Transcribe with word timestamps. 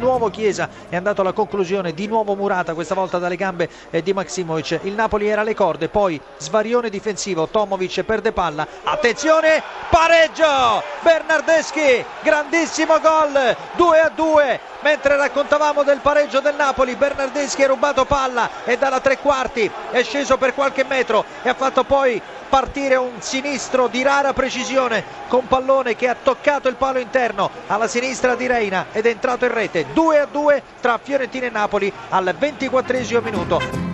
nuovo 0.00 0.30
Chiesa, 0.30 0.68
è 0.88 0.96
andato 0.96 1.20
alla 1.20 1.32
conclusione, 1.32 1.94
di 1.94 2.08
nuovo 2.08 2.34
Murata, 2.34 2.74
questa 2.74 2.94
volta 2.94 3.18
dalle 3.18 3.36
gambe 3.36 3.68
eh, 3.90 4.02
di 4.02 4.12
Maximovic. 4.12 4.80
Il 4.82 4.94
Napoli 4.94 5.28
era 5.28 5.42
alle 5.42 5.54
corde, 5.54 5.88
poi 5.88 6.20
svarione 6.38 6.90
difensivo, 6.90 7.46
Tomovic 7.46 8.02
perde 8.02 8.32
palla, 8.32 8.66
attenzione, 8.82 9.62
pareggio! 9.88 10.82
Bernardeschi, 11.02 12.04
grandissimo 12.22 12.98
gol, 13.00 13.56
2 13.76 14.00
a 14.00 14.08
2. 14.08 14.60
Mentre 14.82 15.16
raccontavamo 15.16 15.82
del 15.82 16.00
pareggio 16.00 16.40
del 16.40 16.54
Napoli, 16.54 16.96
Bernardeschi 16.96 17.62
ha 17.62 17.66
rubato 17.66 18.06
palla 18.06 18.48
e 18.64 18.78
dalla 18.78 19.00
tre 19.00 19.18
quarti 19.18 19.70
è 19.90 20.02
sceso 20.02 20.38
per 20.38 20.54
qualche 20.54 20.84
metro 20.84 21.24
e 21.42 21.50
ha 21.50 21.54
fatto 21.54 21.84
poi 21.84 22.20
partire 22.50 22.96
un 22.96 23.20
sinistro 23.20 23.86
di 23.86 24.02
rara 24.02 24.32
precisione 24.32 25.04
con 25.28 25.46
pallone 25.46 25.94
che 25.94 26.08
ha 26.08 26.16
toccato 26.20 26.68
il 26.68 26.74
palo 26.74 26.98
interno 26.98 27.48
alla 27.68 27.86
sinistra 27.86 28.34
di 28.34 28.48
Reina 28.48 28.86
ed 28.90 29.06
è 29.06 29.10
entrato 29.10 29.44
in 29.44 29.54
rete 29.54 29.86
2 29.92 30.18
a 30.18 30.26
2 30.26 30.62
tra 30.80 30.98
Fiorentina 30.98 31.46
e 31.46 31.50
Napoli 31.50 31.92
al 32.10 32.34
24 32.38 33.20
minuto 33.20 33.89